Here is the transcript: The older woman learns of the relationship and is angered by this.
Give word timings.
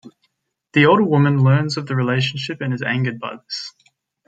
The 0.73 0.87
older 0.87 1.03
woman 1.03 1.43
learns 1.43 1.77
of 1.77 1.85
the 1.85 1.95
relationship 1.95 2.59
and 2.59 2.73
is 2.73 2.81
angered 2.81 3.19
by 3.19 3.35
this. 3.35 3.71